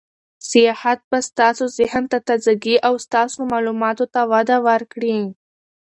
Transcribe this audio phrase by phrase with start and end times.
[0.49, 5.17] سیاحت به ستاسو ذهن ته تازه ګي او ستاسو معلوماتو ته وده ورکړي.